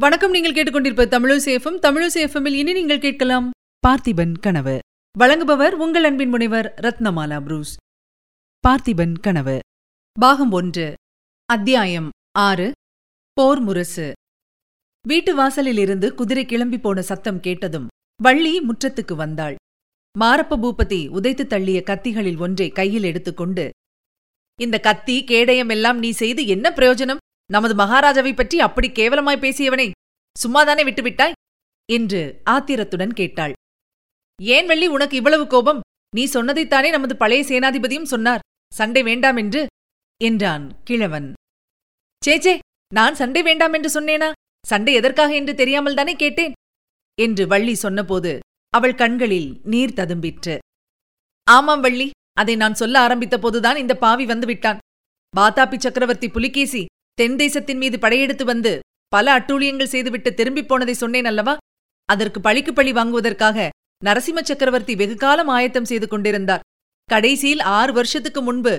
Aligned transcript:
வணக்கம் 0.00 0.30
நீங்கள் 0.30 0.52
கேட்டுக்கொண்டிருப்ப 0.52 1.04
தமிழசேஃபம் 1.14 1.76
தமிழசேஃபமில் 1.82 2.52
இனி 2.52 2.72
நீங்கள் 2.72 2.98
கேட்கலாம் 2.98 3.50
பார்த்திபன் 3.86 4.32
கனவு. 4.40 4.78
வழங்குபவர் 5.18 5.70
உங்கள் 5.70 6.04
அன்பின் 6.04 6.28
முனைவர் 6.28 6.74
ரத்னமாலா 6.76 7.40
புரூஸ். 7.40 7.76
பார்த்திபன் 8.68 9.14
கனவு. 9.20 9.58
பாகம் 10.20 10.50
ஒன்று. 10.50 10.94
அத்தியாயம் 11.44 12.10
ஆறு. 12.38 12.72
போர் 13.32 13.60
முரசு. 13.60 14.12
வீட்டு 15.08 15.34
வாசலிலிருந்து 15.36 16.14
குதிரை 16.14 16.44
கிளம்பி 16.44 16.78
போன 16.78 17.02
சத்தம் 17.02 17.40
கேட்டதும் 17.40 17.86
வள்ளி 18.22 18.60
முற்றத்துக்கு 18.60 19.16
வந்தாள். 19.16 19.54
மாரப்ப 20.18 20.58
பூபதி 20.64 21.08
உதைத்து 21.08 21.46
தள்ளிய 21.46 21.82
கத்திகளில் 21.90 22.38
ஒன்றை 22.38 22.70
கையில் 22.70 23.02
எடுத்துக்கொண்டு 23.02 23.70
இந்த 24.60 24.80
கத்தி 24.80 25.24
கேடயம் 25.24 25.68
எல்லாம் 25.68 25.98
நீ 25.98 26.10
செய்து 26.10 26.46
என்ன 26.46 26.70
பிரயோஜனம்? 26.70 27.22
நமது 27.50 27.74
மகாராஜாவை 27.74 28.32
பற்றி 28.34 28.60
அப்படி 28.60 28.88
கேவலமாய் 28.88 29.42
பேசியவனை 29.44 29.90
சும்மாதானே 30.36 30.82
விட்டுவிட்டாய்? 30.84 31.36
என்று 31.88 32.40
ஆத்திரத்துடன் 32.44 33.12
கேட்டாள். 33.12 33.52
ஏன் 34.42 34.66
வெள்ளி 34.66 34.86
உனக்கு 34.86 35.16
இவ்வளவு 35.16 35.46
கோபம்? 35.46 35.80
நீ 36.16 36.22
சொன்னதைத்தானே 36.26 36.90
நமது 36.90 37.16
பழைய 37.16 37.42
சேனாதிபதியும் 37.48 38.10
சொன்னார். 38.12 38.44
சண்டை 38.72 39.02
வேண்டாம் 39.02 39.36
என்று 39.36 39.66
என்றான் 40.20 40.80
கிழவன். 40.84 41.28
சேச்சே 42.26 42.58
நான் 42.94 43.14
சண்டை 43.14 43.42
வேண்டாம் 43.42 43.72
என்று 43.72 44.00
சொன்னேனா? 44.00 44.32
சண்டை 44.66 44.94
எதற்காக 44.94 45.34
என்று 45.34 45.54
தெரியாமல் 45.54 45.94
தானே 45.94 46.14
கேட்டேன்? 46.14 46.52
என்று 47.18 47.46
வள்ளி 47.46 47.74
சொன்னபோது 47.74 48.38
அவள் 48.68 48.94
கண்களில் 48.94 49.60
நீர் 49.64 49.92
ததும்பிற்று. 49.92 50.58
ஆமாம் 51.46 51.80
வள்ளி 51.80 52.10
அதை 52.32 52.56
நான் 52.56 52.74
சொல்ல 52.74 53.00
ஆரம்பித்த 53.00 53.38
போதுதான் 53.38 53.76
இந்த 53.76 53.94
பாவி 53.96 54.24
வந்து 54.26 54.46
விட்டான் 54.46 54.78
பாத்தாப்பி 55.34 55.78
சக்கரவர்த்தி 55.78 56.28
புலிகேசி 56.28 56.82
தென் 57.18 57.36
தேசத்தின் 57.42 57.80
மீது 57.82 57.96
படையெடுத்து 57.98 58.44
வந்து 58.44 58.72
பல 59.12 59.26
அட்டூழியங்கள் 59.38 59.92
செய்துவிட்டு 59.94 60.30
திரும்பிப் 60.34 60.68
போனதை 60.68 60.94
சொன்னேன் 60.94 61.28
அல்லவா? 61.30 61.54
அதற்கு 62.08 62.38
பழிக்கு 62.40 62.72
பழி 62.72 62.92
வாங்குவதற்காக 62.92 63.68
நரசிம்ம 64.02 64.40
சக்கரவர்த்தி 64.48 64.94
வெகுகாலம் 64.94 65.50
ஆயத்தம் 65.56 65.88
செய்து 65.90 66.06
கொண்டிருந்தார். 66.08 66.64
கடைசியில் 67.08 67.62
ஆறு 67.78 67.92
வருஷத்துக்கு 67.92 68.40
முன்பு 68.42 68.74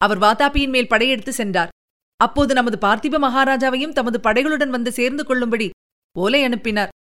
அவர் 0.00 0.20
வாதாபியின் 0.24 0.74
மேல் 0.74 0.90
படையெடுத்து 0.92 1.32
சென்றார். 1.32 1.72
அப்போது 2.20 2.52
நமது 2.54 2.76
பார்த்திப 2.86 3.18
மகாராஜாவையும் 3.24 3.96
தமது 3.98 4.18
படைகளுடன் 4.26 4.74
வந்து 4.76 4.90
சேர்ந்து 4.92 5.22
கொள்ளும்படி 5.24 5.68
ஓலை 6.16 6.40
அனுப்பினார். 6.44 6.92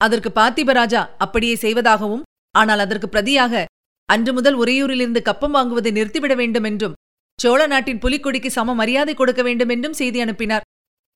அதற்கு 0.00 0.30
பார்த்திப 0.38 0.72
ராஜா 0.72 1.02
அப்படியே 1.24 1.54
செய்வதாகவும் 1.56 2.24
ஆனால் 2.54 2.82
அதற்கு 2.84 3.08
பிரதியாக 3.10 3.64
அன்று 4.08 4.32
முதல் 4.32 4.56
உறையூரிலிருந்து 4.62 5.20
கப்பம் 5.22 5.54
வாங்குவதை 5.54 5.90
நிறுத்திவிட 5.98 6.34
வேண்டும் 6.34 6.64
என்றும் 6.64 6.96
சோழ 7.42 7.60
நாட்டின் 7.66 8.00
புலிக்கொடிக்கு 8.04 8.50
சம 8.56 8.74
மரியாதை 8.74 9.14
கொடுக்க 9.14 9.42
வேண்டும் 9.42 9.68
என்றும் 9.68 9.92
செய்தி 9.92 10.20
அனுப்பினார். 10.20 10.64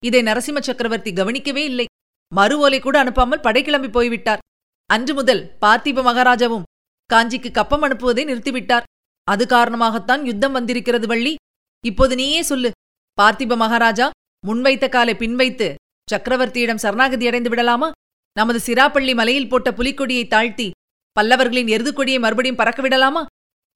இதை 0.03 0.21
நரசிம்ம 0.23 0.61
சக்கரவர்த்தி 0.61 1.11
கவனிக்கவே 1.13 1.63
இல்லை. 1.65 1.87
மறு 2.33 2.55
ஓலை 2.59 2.79
கூட 2.81 2.97
அனுப்பாமல் 3.05 3.45
படை 3.47 3.63
கிளம்பி 3.63 3.89
போய்விட்டார். 3.89 4.43
அன்று 4.91 5.15
முதல் 5.15 5.43
பார்த்திப 5.61 6.03
மகாராஜாவும் 6.09 6.67
காஞ்சிக்கு 7.11 7.51
கப்பம் 7.51 7.83
அனுப்புவதை 7.83 8.23
நிறுத்திவிட்டார். 8.31 8.87
அது 9.29 9.45
காரணமாகத்தான் 9.47 10.23
யுத்தம் 10.25 10.53
வந்திருக்கிறது 10.53 11.07
வள்ளி. 11.07 11.35
இப்போது 11.85 12.15
நீயே 12.17 12.43
சொல்லு. 12.43 12.71
பார்த்திப 13.19 13.57
மகாராஜா 13.57 14.07
முன்வைத்த 14.45 14.87
காலை 14.89 15.15
பின்வைத்து 15.15 15.69
சக்கரவர்த்தியிடம் 16.09 16.83
சரணாகதி 16.85 17.27
அடைந்து 17.27 17.51
விடலாமா? 17.51 17.91
நமது 18.37 18.59
சிராப்பள்ளி 18.67 19.13
மலையில் 19.15 19.49
போட்ட 19.49 19.71
புலிக்கொடியை 19.71 20.25
தாழ்த்தி 20.29 20.71
பல்லவர்களின் 21.17 21.71
எருதுக்கொடியை 21.75 22.19
மறுபடியும் 22.21 22.61
பறக்க 22.61 22.83
விடலாமா? 22.83 23.23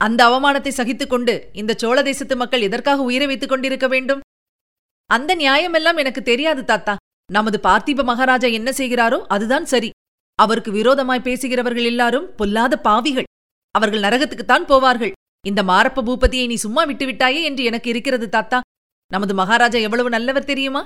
அந்த 0.01 0.21
அவமானத்தை 0.29 0.69
சகித்துக் 0.69 1.11
கொண்டு 1.11 1.35
இந்த 1.53 1.73
சோழ 1.75 1.99
தேசத்து 2.03 2.35
மக்கள் 2.37 2.61
எதற்காக 2.61 3.03
உயிரை 3.03 3.27
வைத்துக் 3.27 3.53
கொண்டிருக்க 3.53 3.87
வேண்டும்? 3.89 4.21
அந்த 5.11 5.31
நியாயமெல்லாம் 5.37 6.01
எனக்கு 6.03 6.23
தெரியாது 6.23 6.63
தாத்தா. 6.65 6.95
நமது 7.33 7.59
பார்த்திப 7.63 8.05
மகாராஜா 8.11 8.49
என்ன 8.59 8.71
செய்கிறாரோ 8.71 9.19
அதுதான் 9.35 9.67
சரி. 9.73 9.91
அவருக்கு 10.39 10.71
விரோதமாய் 10.73 11.27
பேசுகிறவர்கள் 11.29 11.89
எல்லாரும் 11.93 12.27
பொல்லாத 12.35 12.75
பாவிகள். 12.79 13.29
அவர்கள் 13.75 14.05
நரகத்துக்குத்தான் 14.07 14.69
போவார்கள். 14.73 15.13
இந்த 15.45 15.61
மாரப்ப 15.63 16.05
பூபதியை 16.09 16.47
நீ 16.47 16.57
சும்மா 16.65 16.83
விட்டுவிட்டாயே 16.87 17.41
என்று 17.49 17.63
எனக்கு 17.65 17.89
இருக்கிறது 17.91 18.29
தாத்தா. 18.29 18.61
நமது 19.11 19.35
மகாராஜா 19.35 19.79
எவ்வளவு 19.79 20.09
நல்லவர் 20.17 20.51
தெரியுமா? 20.53 20.83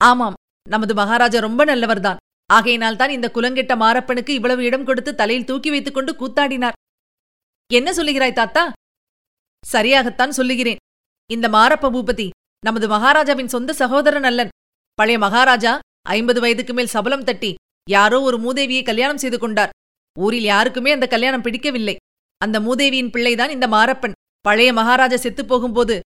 ஆமாம் 0.00 0.38
நமது 0.66 0.94
மகாராஜா 0.94 1.38
ரொம்ப 1.38 1.62
நல்லவர்தான். 1.64 2.20
ஆகையினால் 2.50 3.00
தான் 3.00 3.14
இந்த 3.16 3.26
குலங்கெட்ட 3.34 3.72
மாரப்பனுக்கு 3.76 4.32
இவ்வளவு 4.38 4.62
இடம் 4.64 4.84
கொடுத்து 4.84 5.14
தலையில் 5.14 5.48
தூக்கி 5.50 5.70
வைத்துக் 5.70 5.94
கொண்டு 5.94 6.12
கூத்தாடினார். 6.12 6.77
என்ன 7.72 7.92
சொல்லுகிறாய் 7.92 8.32
தாத்தா? 8.32 8.72
சரியாகத்தான் 9.72 10.28
சொல்லுகிறேன். 10.28 10.76
இந்த 11.30 11.48
மாரப்ப 11.48 11.86
பூபதி 11.94 12.30
நமது 12.64 12.88
மகாராஜாவின் 12.88 13.48
சொந்த 13.48 13.72
சகோதரன் 13.72 14.24
அல்லன். 14.24 14.48
பழைய 14.94 15.18
மகாராஜா 15.18 15.78
ஐம்பது 16.02 16.40
வயதுக்கு 16.40 16.72
மேல் 16.74 16.86
சபலம் 16.86 17.24
தட்டி 17.24 17.54
யாரோ 17.90 18.20
ஒரு 18.20 18.38
மூதேவியை 18.38 18.84
கல்யாணம் 18.84 19.18
செய்து 19.18 19.38
கொண்டார். 19.38 19.70
ஊரில் 20.18 20.42
யாருக்குமே 20.42 20.90
அந்த 20.90 21.06
கல்யாணம் 21.06 21.42
பிடிக்கவில்லை. 21.42 21.96
அந்த 22.38 22.60
மூதேவியின் 22.60 23.10
பிள்ளைதான் 23.10 23.50
இந்த 23.50 23.68
மாரப்பன். 23.68 24.12
பழைய 24.40 24.72
மகாராஜா 24.72 25.16
செத்துப் 25.16 25.48
போகும்போது 25.48 26.00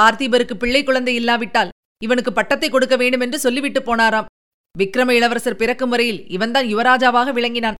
பார்த்திபருக்கு 0.00 0.54
பிள்ளை 0.54 0.84
குழந்தை 0.84 1.14
இல்லாவிட்டால் 1.14 1.68
இவனுக்கு 2.02 2.32
பட்டத்தை 2.32 2.70
கொடுக்க 2.70 2.96
வேண்டும் 2.96 3.20
என்று 3.20 3.38
சொல்லிவிட்டு 3.38 3.80
போனாராம். 3.80 4.30
விக்ரம 4.78 5.10
இளவரசர் 5.10 5.56
பிறக்கும் 5.56 5.90
வரையில் 5.90 6.28
இவன்தான் 6.28 6.66
யுவராஜாவாக 6.66 7.32
விளங்கினான். 7.32 7.74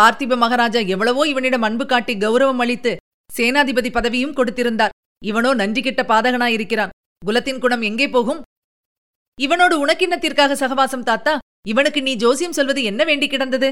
பார்த்திப 0.00 0.36
மகாராஜா 0.36 0.80
எவ்வளவோ 0.94 1.22
இவனிடம் 1.28 1.62
அன்பு 1.62 1.84
காட்டி 1.86 2.14
கௌரவம் 2.14 2.60
அளித்து 2.64 2.92
சேனாதிபதி 3.30 3.90
பதவியும் 3.90 4.34
கொடுத்திருந்தார். 4.38 4.94
இவனோ 5.24 5.50
நன்றி 5.54 5.82
கிட்ட 5.82 6.02
பாதகனாயிருக்கிறான். 6.02 6.92
குலத்தின் 7.24 7.58
குணம் 7.58 7.80
எங்கே 7.80 8.08
போகும்? 8.08 8.40
இவனோடு 9.38 9.74
உனக்கின்னத்திற்காக 9.84 10.56
சகவாசம் 10.62 11.02
தாத்தா 11.02 11.34
இவனுக்கு 11.68 12.02
நீ 12.02 12.12
ஜோசியம் 12.14 12.52
சொல்வது 12.52 12.82
என்ன 12.82 13.04
வேண்டி 13.04 13.26
கிடந்தது? 13.28 13.70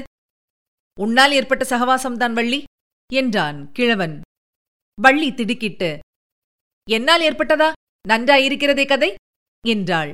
உன்னால் 0.99 1.31
ஏற்பட்ட 1.31 1.63
சகவாசம்தான் 1.69 2.33
வள்ளி 2.33 2.59
என்றான் 3.13 3.71
கிழவன். 3.71 4.21
வள்ளி 5.01 5.29
திடுக்கிட்டு 5.33 5.99
என்னால் 6.89 7.21
ஏற்பட்டதா? 7.21 7.71
நன்றாயிருக்கிறதே 8.09 8.85
கதை? 8.87 9.09
என்றாள். 9.67 10.11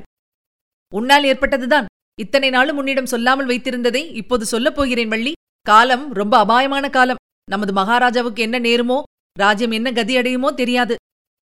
உன்னால் 0.94 1.24
ஏற்பட்டதுதான். 1.24 1.86
இத்தனை 2.20 2.50
நாளும் 2.50 2.78
உன்னிடம் 2.78 3.12
சொல்லாமல் 3.14 3.48
வைத்திருந்ததை 3.48 4.04
இப்போது 4.22 4.46
சொல்லப் 4.46 4.76
போகிறேன் 4.76 5.08
வள்ளி. 5.08 5.34
காலம் 5.62 6.14
ரொம்ப 6.14 6.38
அபாயமான 6.38 6.90
காலம். 6.90 7.22
நமது 7.50 7.74
மகாராஜாவுக்கு 7.74 8.42
என்ன 8.44 8.60
நேருமோ 8.60 9.02
ராஜ்யம் 9.40 9.72
என்ன 9.72 9.92
கதி 9.92 10.18
அடையுமோ 10.18 10.54
தெரியாது. 10.54 10.96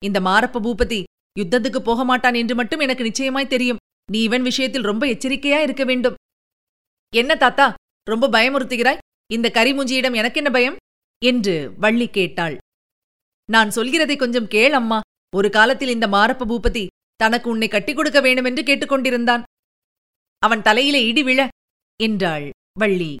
இந்த 0.04 0.20
மாரப்ப 0.20 0.60
பூபதி 0.66 1.02
யுத்தத்துக்கு 1.40 1.78
போக 1.78 2.04
மாட்டான் 2.04 2.34
என்று 2.34 2.54
மட்டும் 2.54 2.80
எனக்கு 2.80 3.02
நிச்சயமாய் 3.02 3.46
தெரியும். 3.46 3.80
நீ 4.12 4.22
இவன் 4.22 4.42
விஷயத்தில் 4.42 4.82
ரொம்ப 4.82 5.06
எச்சரிக்கையா 5.06 5.58
இருக்க 5.62 5.84
வேண்டும். 5.84 6.14
என்ன 7.14 7.36
தாத்தா 7.36 7.74
ரொம்ப 8.10 8.28
பயமுறுத்துகிறாய்? 8.28 8.98
இந்த 9.32 9.50
கரிமுஞ்சியிடம் 9.54 10.14
எனக்கென்ன 10.14 10.50
பயம்? 10.50 10.76
என்று 11.24 11.74
வள்ளி 11.78 12.08
கேட்டாள். 12.08 12.56
நான் 13.48 13.68
சொல்கிறதை 13.68 14.16
கொஞ்சம் 14.16 14.48
கேள் 14.48 14.72
அம்மா. 14.72 15.00
ஒரு 15.36 15.50
காலத்தில் 15.50 15.88
இந்த 15.88 16.06
மாரப்ப 16.06 16.44
பூபதி 16.52 16.86
தனக்கு 17.16 17.50
உன்னை 17.50 17.68
கட்டிக் 17.68 17.96
கொடுக்க 17.96 18.20
வேண்டுமென்று 18.20 18.62
கேட்டுக்கொண்டிருந்தான் 18.62 19.42
அவன் 20.38 20.62
தலையிலே 20.62 21.04
இடி 21.04 21.22
விழ 21.22 21.48
என்றாள் 22.02 22.50
வள்ளி. 22.78 23.16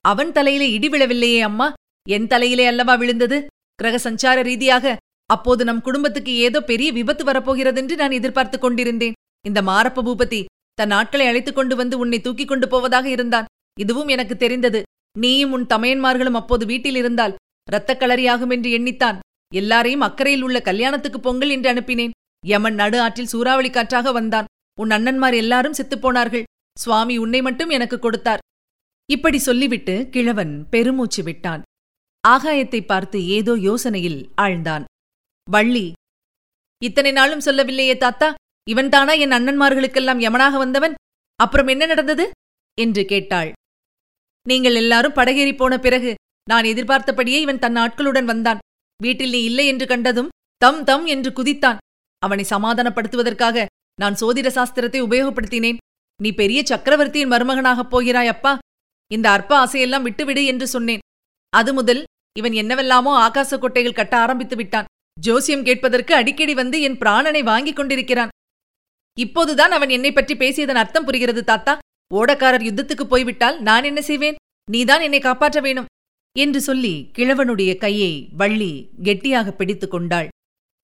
அவன் 0.00 0.32
தலையிலே 0.32 0.70
இடி 0.70 0.88
விழவில்லையே 0.88 1.40
அம்மா? 1.40 1.72
என் 2.08 2.26
தலையிலே 2.26 2.66
அல்லவா 2.66 2.94
விழுந்தது? 2.94 3.46
கிரக 3.74 4.10
சஞ்சார 4.10 4.42
ரீதியாக 4.42 4.96
அப்போது 5.26 5.64
நம் 5.64 5.80
குடும்பத்துக்கு 5.80 6.36
ஏதோ 6.36 6.64
பெரிய 6.64 6.92
விபத்து 6.92 7.24
வரப்போகிறதென்று 7.24 7.96
நான் 7.96 8.10
எதிர்பார்த்துக் 8.10 8.60
கொண்டிருந்தேன். 8.60 9.12
இந்த 9.46 9.62
மாரப்ப 9.62 10.02
பூபதி 10.04 10.44
தன் 10.74 10.90
ஆட்களை 10.90 11.26
அழைத்துக் 11.26 11.54
கொண்டு 11.54 11.76
வந்து 11.76 11.98
உன்னை 11.98 12.20
தூக்கிக் 12.20 12.48
கொண்டு 12.48 12.68
போவதாக 12.68 13.08
இருந்தான். 13.08 13.44
இதுவும் 13.80 14.08
எனக்கு 14.08 14.36
தெரிந்தது. 14.36 14.82
நீயும் 15.18 15.52
உன் 15.52 15.66
தமையன்மார்களும் 15.66 16.38
அப்போது 16.40 16.66
வீட்டில் 16.66 16.94
இருந்தால் 16.94 17.34
இரத்தக் 17.68 18.00
களரியாகும் 18.00 18.50
என்று 18.50 18.78
எண்ணித்தான். 18.78 19.18
எல்லாரையும் 19.54 20.00
அக்கறையில் 20.00 20.42
உள்ள 20.42 20.60
கல்யாணத்துக்கு 20.60 21.20
பொங்கல் 21.20 21.50
என்று 21.50 21.72
அனுப்பினேன். 21.72 22.10
யமன் 22.46 22.74
நடு 22.74 23.00
ஆற்றில் 23.00 23.26
சூறாவளி 23.26 23.70
காற்றாக 23.70 24.12
வந்தான். 24.12 24.44
உன் 24.80 24.88
அண்ணன்மார் 24.88 25.34
எல்லாரும் 25.34 25.74
செத்துப்போனார்கள் 25.74 26.42
சுவாமி 26.78 27.18
உன்னை 27.18 27.42
மட்டும் 27.42 27.68
எனக்கு 27.68 27.98
கொடுத்தார். 27.98 28.38
இப்படி 29.08 29.38
சொல்லிவிட்டு 29.38 30.08
கிழவன் 30.10 30.68
பெருமூச்சு 30.68 31.22
விட்டான். 31.22 31.62
ஆகாயத்தை 32.28 32.86
பார்த்து 32.86 33.18
ஏதோ 33.26 33.52
யோசனையில் 33.56 34.20
ஆழ்ந்தான். 34.42 34.84
வள்ளி 35.48 35.92
இத்தனை 36.82 37.12
நாளும் 37.12 37.40
சொல்லவில்லையே 37.40 37.96
தாத்தா 37.96 38.28
இவன்தானா 38.66 39.12
என் 39.18 39.34
அண்ணன்மார்களுக்கெல்லாம் 39.36 40.20
யமனாக 40.24 40.58
வந்தவன்? 40.58 40.94
அப்புறம் 41.36 41.66
என்ன 41.66 41.86
நடந்தது? 41.86 42.30
என்று 42.78 43.04
கேட்டாள். 43.04 43.52
நீங்கள் 44.46 44.74
எல்லாரும் 44.74 45.12
படகேறி 45.12 45.56
போன 45.56 45.78
பிறகு 45.78 46.14
நான் 46.50 46.64
எதிர்பார்த்தபடியே 46.64 47.40
இவன் 47.40 47.58
தன் 47.58 47.76
ஆட்களுடன் 47.76 48.24
வந்தான். 48.24 48.62
வீட்டில் 49.02 49.30
நீ 49.30 49.42
இல்லை 49.42 49.66
என்று 49.66 49.86
கண்டதும் 49.86 50.32
தம் 50.62 50.84
தம் 50.84 51.06
என்று 51.06 51.30
குதித்தான். 51.30 51.82
அவனை 52.22 52.44
சமாதானப்படுத்துவதற்காக 52.50 53.66
நான் 54.00 54.18
சோதிட 54.20 54.48
சாஸ்திரத்தை 54.54 55.00
உபயோகப்படுத்தினேன். 55.06 55.80
நீ 56.20 56.30
பெரிய 56.32 56.60
சக்கரவர்த்தியின் 56.64 57.32
மருமகனாகப் 57.32 57.92
போகிறாய் 57.92 58.28
அப்பா. 58.28 58.52
இந்த 59.14 59.30
அற்ப 59.30 59.52
ஆசையெல்லாம் 59.64 60.06
விட்டுவிடு 60.06 60.42
என்று 60.44 60.66
சொன்னேன். 60.66 61.04
அது 61.52 61.70
முதல் 61.74 62.02
இவன் 62.38 62.52
என்னவெல்லாமோ 62.52 63.12
ஆகாச 63.26 63.58
கொட்டைகள் 63.58 63.98
கட்ட 63.98 64.14
ஆரம்பித்து 64.16 64.56
விட்டான். 64.56 64.88
ஜோசியம் 65.16 65.64
கேட்பதற்கு 65.68 66.12
அடிக்கடி 66.14 66.54
வந்து 66.54 66.76
என் 66.80 66.98
பிராணனை 66.98 67.42
வாங்கிக் 67.42 67.78
கொண்டிருக்கிறான். 67.78 68.32
இப்போதுதான் 69.18 69.70
அவன் 69.70 69.88
என்னை 69.88 70.12
பற்றி 70.12 70.34
பேசியதன் 70.34 70.80
அர்த்தம் 70.82 71.04
புரிகிறது 71.04 71.42
தாத்தா. 71.44 71.74
ஓடக்காரர் 72.14 72.66
யுத்தத்துக்கு 72.68 73.04
போய்விட்டால் 73.12 73.56
நான் 73.60 73.84
என்ன 73.84 74.00
செய்வேன்? 74.00 74.38
நீதான் 74.70 75.00
என்னை 75.00 75.20
காப்பாற்ற 75.20 75.60
வேணும் 75.60 75.88
என்று 76.36 76.60
சொல்லி 76.60 76.94
கிழவனுடைய 77.16 77.70
கையை 77.76 78.12
வள்ளி 78.40 78.72
கெட்டியாக 79.02 79.52
பிடித்துக் 79.52 79.90
கொண்டாள். 79.90 80.28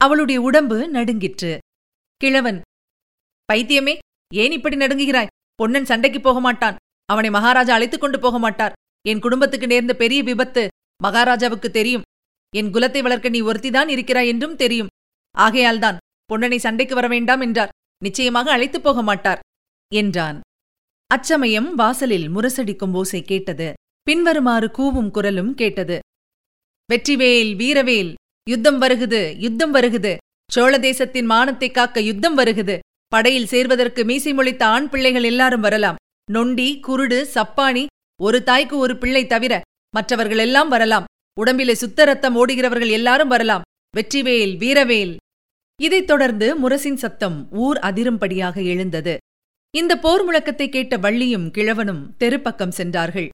அவளுடைய 0.00 0.38
உடம்பு 0.41 0.79
நடுங்கிற்று. 0.88 1.53
கிழவன் 2.21 2.61
பைத்தியமே 3.53 3.94
ஏன் 4.35 4.53
இப்படி 4.53 4.76
நடுங்குகிறாய்? 4.76 5.32
பொன்னன் 5.55 5.88
சண்டைக்கு 5.91 6.21
போக 6.21 6.38
மாட்டான் 6.41 6.79
அவனை 7.05 7.31
மகாராஜா 7.31 7.75
அழைத்துக் 7.75 8.01
கொண்டு 8.01 8.19
போக 8.19 8.39
மாட்டார். 8.39 8.73
என் 9.09 9.21
குடும்பத்துக்கு 9.21 9.67
நேர்ந்த 9.67 9.95
பெரிய 9.95 10.23
விபத்து 10.23 10.69
மகாராஜாவுக்கு 11.03 11.71
தெரியும். 11.71 12.03
என் 12.56 12.71
குலத்தை 12.71 13.03
வளர்க்க 13.03 13.29
நீ 13.29 13.43
ஒருத்திதான் 13.43 13.89
இருக்கிறாய் 13.89 14.29
என்றும் 14.29 14.56
தெரியும். 14.56 14.87
ஆகையால்தான் 15.39 15.97
பொன்னனை 16.33 16.56
சண்டைக்கு 16.56 16.95
வர 16.95 17.09
வேண்டாம் 17.09 17.41
என்றார். 17.41 17.69
நிச்சயமாக 18.03 18.53
அழைத்துப் 18.53 18.83
போக 18.83 19.03
மாட்டார் 19.03 19.41
என்றான். 19.95 20.41
அச்சமயம் 21.06 21.75
வாசலில் 21.75 22.31
முரசடிக்கும் 22.37 22.93
ஓசை 22.93 23.23
கேட்டது. 23.23 23.73
பின்வருமாறு 24.03 24.71
கூவும் 24.79 25.11
குரலும் 25.11 25.55
கேட்டது. 25.55 25.99
வெற்றிவேல் 26.93 27.57
வீரவேல் 27.57 28.15
யுத்தம் 28.50 28.81
வருகுது 28.81 29.37
யுத்தம் 29.37 29.75
வருகுது. 29.75 30.17
சோழ 30.53 30.79
தேசத்தின் 30.79 31.27
மானத்தை 31.27 31.71
காக்க 31.71 32.00
யுத்தம் 32.00 32.39
வருகுது. 32.39 32.79
படையில் 33.09 33.47
சேர்வதற்கு 33.47 34.05
மீசை 34.05 34.33
முழித்த 34.33 34.62
ஆண் 34.62 34.89
பிள்ளைகள் 34.89 35.23
எல்லாரும் 35.23 35.61
வரலாம். 35.61 35.97
நொண்டி 36.31 36.81
குருடு 36.82 37.26
சப்பானி 37.35 37.87
ஒரு 38.23 38.43
தாய்க்கு 38.43 38.76
ஒரு 38.76 38.99
பிள்ளை 38.99 39.26
தவிர 39.26 39.61
மற்றவர்கள் 39.94 40.38
எல்லாம் 40.38 40.69
வரலாம். 40.69 41.05
உடம்பிலே 41.38 41.75
சுத்த 41.75 42.05
ரத்தம் 42.05 42.37
ஓடுகிறவர்கள் 42.37 42.91
எல்லாரும் 42.91 43.29
வரலாம். 43.29 43.62
வெற்றிவேல் 43.97 44.56
வீரவேல். 44.56 45.17
இதைத் 45.82 46.06
தொடர்ந்து 46.06 46.47
முரசின் 46.61 46.94
சத்தம் 46.94 47.49
ஊர் 47.53 47.79
அதிரும்படியாக 47.79 48.65
எழுந்தது. 48.65 49.17
இந்த 49.76 49.99
போர் 49.99 50.25
முழக்கத்தை 50.29 50.69
கேட்ட 50.69 50.97
வள்ளியும் 50.97 51.50
கிழவனும் 51.50 52.03
தெருப்பக்கம் 52.19 52.71
சென்றார்கள். 52.71 53.29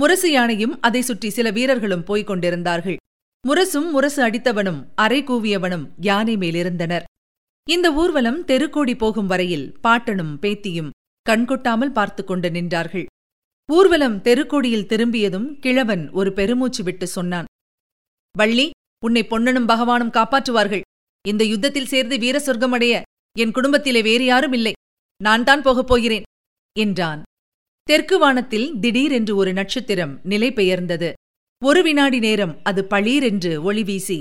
முரசு 0.00 0.30
யானையும் 0.30 0.80
அதை 0.80 1.02
சுற்றி 1.02 1.30
சில 1.30 1.50
வீரர்களும் 1.50 2.04
போய்க் 2.04 2.26
கொண்டிருந்தார்கள். 2.26 2.96
முரசும் 3.48 3.90
முரசு 3.90 4.26
அடித்தவனும் 4.28 4.84
அரை 4.94 5.22
கூவியவனும் 5.22 5.86
யானை 6.00 6.36
மேலிருந்தனர். 6.36 7.02
இந்த 7.70 7.92
ஊர்வலம் 7.92 8.44
தெருக்கோடி 8.44 8.94
போகும் 8.94 9.26
வரையில் 9.26 9.76
பாட்டனும் 9.82 10.34
பேத்தியும் 10.42 10.90
கண்கொட்டாமல் 11.28 11.96
பார்த்து 11.98 12.24
கொண்டு 12.24 12.48
நின்றார்கள். 12.50 13.06
ஊர்வலம் 13.68 14.16
தெருக்கோடியில் 14.20 14.88
திரும்பியதும் 14.92 15.48
கிழவன் 15.58 16.04
ஒரு 16.10 16.32
பெருமூச்சு 16.32 16.82
விட்டு 16.82 17.06
சொன்னான் 17.06 17.48
வள்ளி 18.34 18.66
உன்னை 19.04 19.22
பொன்னனும் 19.22 19.68
பகவானும் 19.68 20.14
காப்பாற்றுவார்கள். 20.16 20.84
இந்த 21.28 21.42
யுத்தத்தில் 21.44 21.90
சேர்ந்து 21.92 22.18
வீர 22.18 22.36
சொர்க்கமடைய 22.38 22.94
என் 23.36 23.50
குடும்பத்திலே 23.50 24.02
வேறு 24.02 24.24
யாரும் 24.24 24.52
இல்லை. 24.52 24.72
நான் 25.20 25.44
தான் 25.44 25.62
போகப் 25.62 25.86
போகிறேன் 25.86 26.26
என்றான். 26.78 27.22
தெற்கு 27.82 28.16
வானத்தில் 28.18 28.66
திடீரென்று 28.80 29.36
ஒரு 29.36 29.52
நட்சத்திரம் 29.52 30.20
நிலை 30.22 30.52
பெயர்ந்தது. 30.52 31.12
ஒரு 31.62 31.82
வினாடி 31.82 32.18
நேரம் 32.18 32.54
அது 32.62 32.82
பளீரென்று 32.90 33.52
ஒளி 33.62 33.82
வீசி 33.82 34.18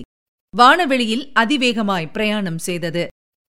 வானவெளியில் 0.53 1.25
அதிவேகமாய் 1.39 2.11
பிரயாணம் 2.11 2.57
செய்தது. 2.57 3.03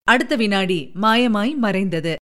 அடுத்த 0.07 0.37
வினாடி 0.37 0.81
மாயமாய் 0.95 1.53
மறைந்தது. 1.57 2.15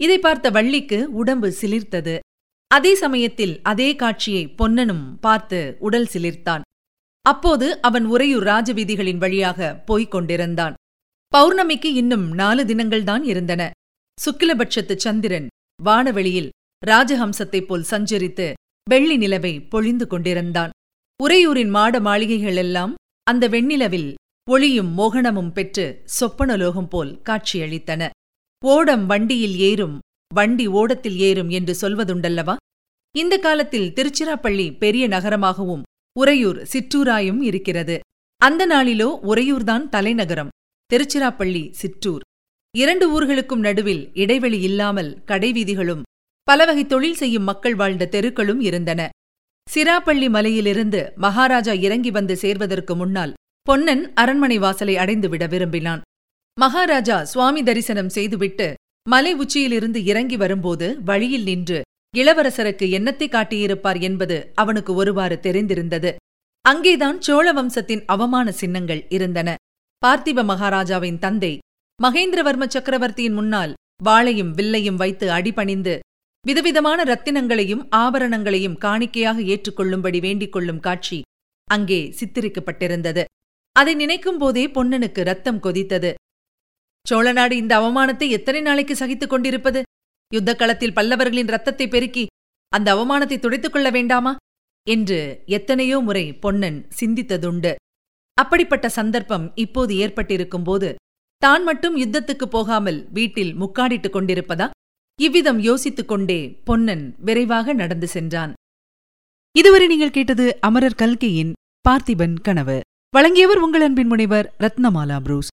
இதை 0.00 0.18
பார்த்த 0.18 0.50
வள்ளிக்கு 0.50 1.12
உடம்பு 1.12 1.54
சிலிர்த்தது. 1.60 2.18
அதே 2.66 2.94
சமயத்தில் 2.94 3.60
அதே 3.62 3.96
காட்சியை 3.96 4.48
பொன்னனும் 4.48 5.20
பார்த்து 5.20 5.76
உடல் 5.78 6.08
சிலிர்த்தான். 6.12 6.60
அப்போது 7.22 7.80
அவன் 7.80 8.04
உறையூர் 8.04 8.42
ராஜவீதிகளின் 8.42 9.16
வழியாக 9.16 9.82
போய்க் 9.86 10.10
கொண்டிருந்தான். 10.10 10.74
பௌர்ணமிக்கு 11.36 11.84
இன்னும் 11.84 12.32
நாலு 12.32 12.64
தினங்கள்தான் 12.64 13.22
இருந்தன. 13.22 13.70
சுக்கிலபட்சத்து 14.26 14.96
சந்திரன் 14.96 15.46
வானவெளியில் 15.82 16.50
ராஜஹம்சத்தைப் 16.86 17.66
போல் 17.66 17.84
சஞ்சரித்து 17.90 18.52
வெள்ளி 18.90 19.18
நிலவை 19.18 19.68
பொழிந்து 19.68 20.06
கொண்டிருந்தான். 20.06 20.70
உறையூரின் 21.24 21.70
மாட 21.70 22.00
மாளிகைகளெல்லாம் 22.00 22.94
அந்த 23.22 23.48
வெண்ணிலவில் 23.48 24.14
ஒளியும் 24.50 24.98
மோகனமும் 24.98 25.52
பெற்று 25.52 26.04
சொப்பனலோகம் 26.20 26.88
போல் 26.88 27.20
காட்சியளித்தன. 27.24 28.08
ஓடம் 28.66 29.06
வண்டியில் 29.06 29.56
ஏறும் 29.56 29.98
வண்டி 30.34 30.66
ஓடத்தில் 30.66 31.16
ஏறும் 31.18 31.48
என்று 31.48 31.72
சொல்வதுண்டல்லவா? 31.80 32.54
இந்த 33.14 33.38
காலத்தில் 33.38 33.92
திருச்சிராப்பள்ளி 33.92 34.78
பெரிய 34.78 35.08
நகரமாகவும் 35.08 35.82
உறையூர் 36.18 36.66
சிற்றூராயும் 36.72 37.40
இருக்கிறது. 37.40 38.00
அந்த 38.36 38.66
நாளிலோ 38.66 39.08
உறையூர்தான் 39.22 39.88
தலைநகரம் 39.88 40.48
திருச்சிராப்பள்ளி 40.90 41.70
சிற்றூர். 41.70 42.20
இரண்டு 42.76 43.06
ஊர்களுக்கும் 43.10 43.64
நடுவில் 43.66 44.10
இடைவெளி 44.14 44.60
இல்லாமல் 44.60 45.22
கடைவீதிகளும் 45.26 46.02
பலவகை 46.42 46.86
தொழில் 46.86 47.14
செய்யும் 47.14 47.42
மக்கள் 47.42 47.74
வாழ்ந்த 47.74 48.06
தெருக்களும் 48.06 48.60
இருந்தன. 48.60 49.08
சிராப்பள்ளி 49.74 50.30
மலையிலிருந்து 50.30 51.12
மகாராஜா 51.16 51.72
இறங்கி 51.72 52.10
வந்து 52.10 52.36
சேர்வதற்கு 52.36 52.96
முன்னால் 52.96 53.32
பொன்னன் 53.62 54.12
அரண்மனை 54.14 54.58
வாசலை 54.58 54.96
அடைந்துவிட 54.96 55.48
விரும்பினான். 55.48 56.00
மகாராஜா 56.58 57.16
சுவாமி 57.22 57.62
தரிசனம் 57.62 58.10
செய்துவிட்டு 58.16 58.66
மலை 59.06 59.32
உச்சியிலிருந்து 59.34 60.00
இறங்கி 60.04 60.36
வரும்போது 60.36 60.86
வழியில் 61.04 61.42
நின்று 61.42 61.78
இளவரசருக்கு 62.14 62.86
என்னத்தை 62.98 63.26
காட்டியிருப்பார் 63.28 64.00
என்பது 64.00 64.36
அவனுக்கு 64.54 64.92
ஒருவாறு 64.94 65.36
தெரிந்திருந்தது. 65.42 66.10
அங்கேதான் 66.64 67.18
சோழ 67.20 67.46
வம்சத்தின் 67.52 68.02
அவமான 68.06 68.46
சின்னங்கள் 68.52 69.02
இருந்தன. 69.08 69.48
பார்த்திப 70.02 70.44
மகாராஜாவின் 70.44 71.18
தந்தை 71.18 71.52
மகேந்திரவர்ம 71.98 72.64
சக்கரவர்த்தியின் 72.68 73.32
முன்னால் 73.32 73.74
வாளையும் 74.04 74.54
வில்லையும் 74.58 75.00
வைத்து 75.02 75.26
அடிபணிந்து 75.30 75.94
விதவிதமான 76.44 77.02
ரத்தினங்களையும் 77.04 77.86
ஆபரணங்களையும் 77.96 78.80
காணிக்கையாக 78.84 79.38
ஏற்றுக்கொள்ளும்படி 79.52 80.18
வேண்டிக் 80.20 80.54
கொள்ளும் 80.56 80.80
காட்சி 80.80 81.18
அங்கே 81.68 82.02
சித்தரிக்கப்பட்டிருந்தது. 82.18 83.22
அதை 83.76 83.92
நினைக்கும் 83.94 84.38
போதே 84.38 84.64
பொன்னனுக்கு 84.66 85.22
ரத்தம் 85.22 85.62
கொதித்தது. 85.62 86.10
சோழநாடு 87.10 87.52
இந்த 87.52 87.72
அவமானத்தை 87.80 88.28
எத்தனை 88.28 88.60
நாளைக்கு 88.60 88.96
சகித்துக் 88.96 89.30
கொண்டிருப்பது? 89.30 89.82
யுத்தக் 90.34 90.56
களத்தில் 90.56 90.92
பல்லவர்களின் 90.92 91.50
ரத்தத்தை 91.54 91.88
பெருக்கி 91.88 92.26
அந்த 92.72 92.88
அவமானத்தை 92.94 93.38
துடைத்துக் 93.38 93.72
கொள்ள 93.72 93.90
வேண்டாமா? 93.90 94.36
என்று 94.86 95.42
எத்தனையோ 95.46 95.98
முறை 95.98 96.32
பொன்னன் 96.32 96.78
சிந்தித்ததுண்டு. 97.00 97.74
அப்படிப்பட்ட 98.34 98.88
சந்தர்ப்பம் 98.88 99.52
இப்போது 99.54 99.96
ஏற்பட்டிருக்கும் 99.96 100.62
போது 100.62 100.94
தான் 101.38 101.64
மட்டும் 101.64 101.96
யுத்தத்துக்கு 101.96 102.46
போகாமல் 102.46 103.08
வீட்டில் 103.12 103.52
முக்காடிட்டுக் 103.54 104.16
கொண்டிருப்பதா? 104.16 104.70
இவ்விதம் 105.18 105.58
யோசித்துக் 105.58 106.08
கொண்டே 106.08 106.40
பொன்னன் 106.64 107.04
விரைவாக 107.18 107.72
நடந்து 107.72 108.06
சென்றான். 108.06 108.52
இதுவரை 109.52 109.86
நீங்கள் 109.86 110.10
கேட்டது 110.10 110.46
அமரர் 110.60 111.00
கல்கையின் 111.02 111.52
பார்த்திபன் 111.88 112.36
கனவு. 112.42 112.80
வழங்கியவர் 113.10 113.58
உங்கள் 113.58 113.80
அன்பின் 113.80 114.06
முனைவர் 114.06 114.48
ரத்னமாலா 114.58 115.18
புரூஸ். 115.20 115.52